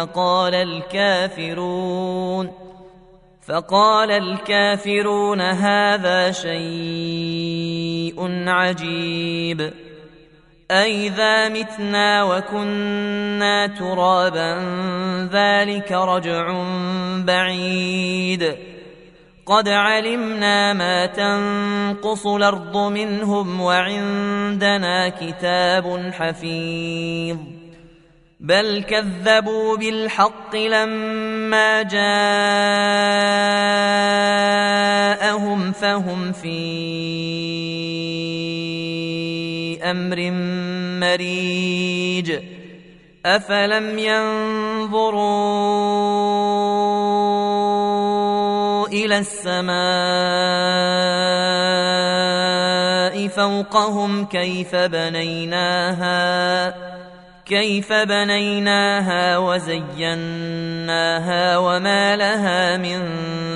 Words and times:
فقال 0.00 0.54
الكافرون 0.54 2.52
فقال 3.46 4.10
الكافرون 4.10 5.40
هذا 5.40 6.30
شيء 6.32 8.14
عجيب 8.48 9.72
أئذا 10.70 11.48
متنا 11.48 12.22
وكنا 12.24 13.66
ترابا 13.66 14.58
ذلك 15.32 15.92
رجع 15.92 16.64
بعيد 17.24 18.56
قد 19.46 19.68
علمنا 19.68 20.72
ما 20.72 21.06
تنقص 21.06 22.26
الأرض 22.26 22.76
منهم 22.76 23.60
وعندنا 23.60 25.08
كتاب 25.08 26.12
حفيظ 26.12 27.59
بل 28.40 28.84
كذبوا 28.88 29.76
بالحق 29.76 30.56
لما 30.56 31.82
جاءهم 31.82 32.12
فهم 35.72 36.32
في 36.32 36.60
أمر 39.82 40.30
مريج. 41.00 42.38
أفلم 43.26 43.98
ينظروا 43.98 45.20
إلى 48.88 49.18
السماء 49.18 49.70
فوقهم 53.28 54.24
كيف 54.24 54.76
بنيناها 54.76 56.10
كيف 57.50 57.92
بنيناها 57.92 59.38
وزيناها 59.38 60.78
وما 61.58 62.16
لها 62.16 62.76
من 62.76 63.00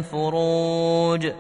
فروج 0.03 1.33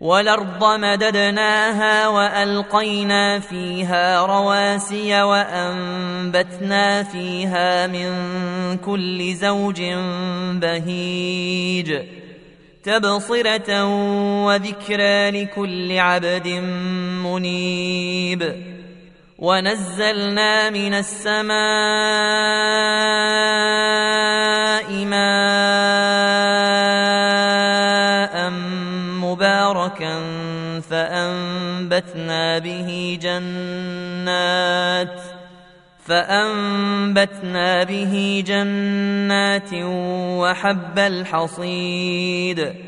والأرض 0.00 0.64
مددناها 0.64 2.08
وألقينا 2.08 3.40
فيها 3.40 4.26
رواسي 4.26 5.22
وأنبتنا 5.22 7.02
فيها 7.02 7.86
من 7.86 8.12
كل 8.76 9.34
زوج 9.34 9.82
بهيج 10.52 11.98
تبصرة 12.84 13.84
وذكرى 14.44 15.30
لكل 15.30 15.98
عبد 15.98 16.48
منيب 17.24 18.77
ونزلنا 19.38 20.70
من 20.70 20.94
السماء 20.94 21.58
ماء 25.04 26.38
مباركا 29.22 30.20
فأنبتنا 30.90 32.58
به 32.58 33.18
جنات 33.22 35.20
فأنبتنا 36.06 37.84
به 37.84 38.44
جنات 38.46 39.70
وحب 40.42 40.98
الحصيد 40.98 42.87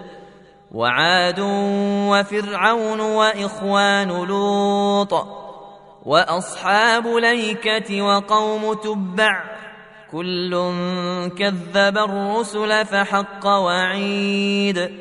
وعاد 0.71 1.39
وفرعون 2.09 2.99
وإخوان 2.99 4.07
لوط 4.07 5.13
وأصحاب 6.05 7.07
ليكة 7.07 8.01
وقوم 8.01 8.73
تبع 8.73 9.43
كل 10.11 10.51
كذب 11.37 11.97
الرسل 11.97 12.85
فحق 12.85 13.45
وعيد 13.45 14.91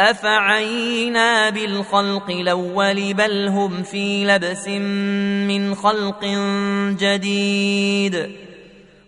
أفعينا 0.00 1.50
بالخلق 1.50 2.30
الأول 2.30 3.14
بل 3.14 3.48
هم 3.48 3.82
في 3.82 4.24
لبس 4.26 4.68
من 5.48 5.74
خلق 5.74 6.24
جديد 6.98 8.43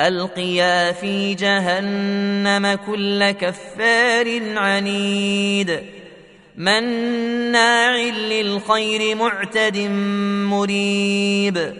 ألقيا 0.00 0.92
في 0.92 1.34
جهنم 1.34 2.78
كل 2.86 3.30
كفار 3.30 4.58
عنيد. 4.58 5.82
مناع 6.56 7.96
للخير 7.96 9.16
معتد 9.16 9.78
مريب. 10.48 11.74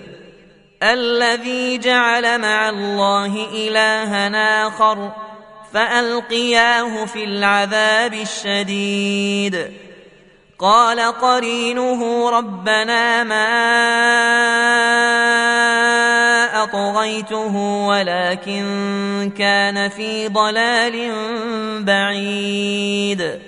الذي 0.83 1.79
جعل 1.79 2.41
مع 2.41 2.69
الله 2.69 3.47
الها 3.55 4.67
آخر 4.67 5.13
فألقياه 5.73 7.05
في 7.05 7.25
العذاب 7.25 8.15
الشديد. 8.15 9.73
قال 10.59 11.01
قرينه 11.01 12.31
ربنا 12.31 13.25
ما 13.25 13.49
أطغيته 16.75 17.57
ولكن 17.87 19.33
كان 19.39 19.89
في 19.89 20.29
ضلال 20.29 21.13
بعيد. 21.85 23.39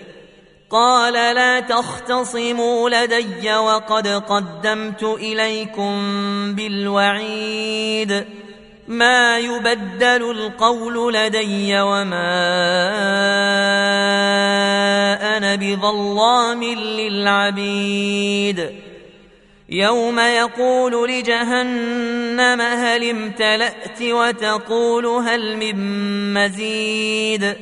قال 0.70 1.12
لا 1.12 1.60
تختصموا 1.60 2.90
لدي 2.90 3.54
وقد 3.54 4.08
قدمت 4.08 5.02
إليكم 5.02 5.94
بالوعيد. 6.54 8.24
ما 8.88 9.38
يبدل 9.38 10.30
القول 10.30 11.14
لدي 11.14 11.80
وما 11.80 12.40
أنا 15.36 15.54
بظلام 15.54 16.64
للعبيد. 16.64 18.70
يوم 19.70 20.18
يقول 20.18 21.10
لجهنم 21.10 22.60
هل 22.60 23.10
امتلأت 23.10 24.02
وتقول 24.02 25.06
هل 25.06 25.56
من 25.56 25.74
مزيد 26.34 27.56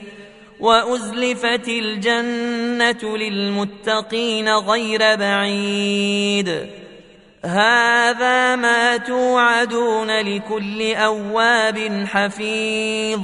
وأزلفت 0.60 1.69
الجنة 1.69 3.16
للمتقين 3.16 4.49
غير 4.49 5.16
بعيد 5.16 6.66
هذا 7.44 8.56
ما 8.56 8.96
توعدون 8.96 10.20
لكل 10.20 10.94
أواب 10.94 12.06
حفيظ 12.06 13.20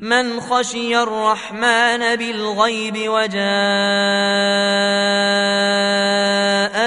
من 0.00 0.40
خشي 0.40 1.02
الرحمن 1.02 2.16
بالغيب 2.16 2.96
وجاء 3.08 3.42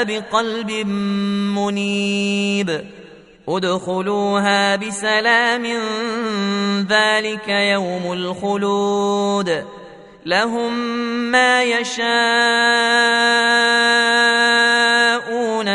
بقلب 0.06 0.72
منيب. 1.56 2.82
ادخلوها 3.50 4.76
بسلام 4.76 5.66
ذلك 6.90 7.48
يوم 7.48 8.14
الخلود. 8.14 9.66
لهم 10.26 10.74
ما 11.32 11.64
يشاءون 11.64 12.02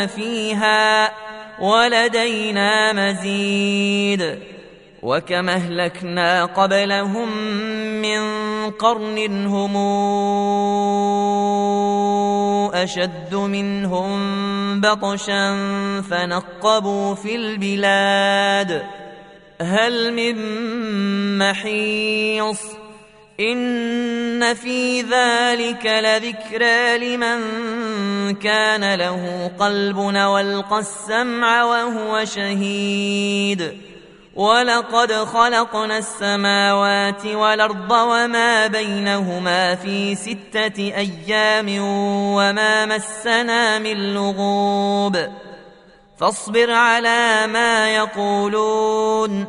فيها 0.07 1.13
ولدينا 1.61 2.93
مزيد. 2.93 4.39
وكما 5.03 5.53
أهلكنا 5.53 6.45
قبلهم 6.45 7.29
من 8.03 8.21
قرن 8.71 9.47
هم 9.47 9.77
أشد 12.75 13.35
منهم 13.35 14.21
بطشا 14.81 15.57
فنقبوا 16.11 17.15
في 17.15 17.37
البلاد. 17.37 18.83
هل 19.61 20.13
من 20.15 20.37
محيص؟ 21.39 22.61
إن 23.41 24.55
في 24.55 25.01
ذلك 25.01 25.87
لذكرى 25.87 26.99
لمن 26.99 27.41
كان 28.35 28.95
له 28.95 29.51
قلب 29.59 29.97
وألقى 29.97 30.79
السمع 30.79 31.65
وهو 31.65 32.25
شهيد. 32.25 33.90
ولقد 34.35 35.13
خلقنا 35.13 35.99
السماوات 35.99 37.27
والأرض 37.27 37.91
وما 37.91 38.67
بينهما 38.67 39.75
في 39.75 40.15
ستة 40.15 40.79
أيام 40.79 41.67
وما 42.35 42.87
مسنا 42.87 43.79
من 43.79 44.15
لغوب 44.15 45.17
فاصبر 46.19 46.71
على 46.71 47.47
ما 47.47 47.95
يقولون 47.95 49.47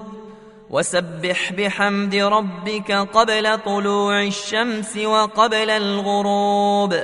وسبح 0.69 1.51
بحمد 1.51 2.15
ربك 2.15 2.91
قبل 2.91 3.59
طلوع 3.59 4.21
الشمس 4.21 4.97
وقبل 4.97 5.69
الغروب 5.69 6.95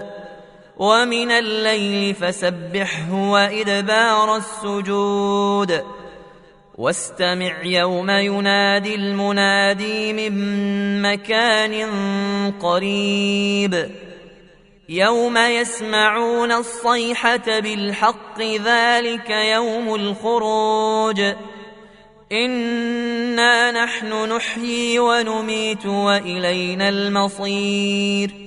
ومن 0.78 1.32
الليل 1.32 2.16
فسبحه 2.16 3.14
وإدبار 3.14 4.36
السجود 4.36 5.84
واستمع 6.78 7.64
يوم 7.64 8.10
ينادي 8.10 8.96
المنادي 8.96 10.14
من 10.14 11.02
مكان 11.02 11.84
قريب. 12.52 13.92
يوم 14.90 15.38
يسمعون 15.38 16.52
الصيحة 16.52 17.60
بالحق 17.60 18.42
ذلك 18.42 19.30
يوم 19.30 19.96
الخروج. 19.96 21.22
إنا 22.32 23.72
نحن 23.84 24.34
نحيي 24.34 25.00
ونميت 25.00 25.86
وإلينا 25.86 26.90
المصير. 26.90 28.47